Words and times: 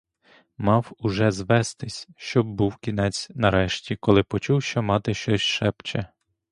Мав 0.57 0.93
уже 0.97 1.31
звестись, 1.31 2.07
щоб 2.17 2.47
був 2.47 2.75
кінець 2.77 3.27
нарешті, 3.35 3.95
коли 3.95 4.23
почув, 4.23 4.63
що 4.63 4.81
мати 4.81 5.13
щось 5.13 5.41
шепче. 5.41 6.07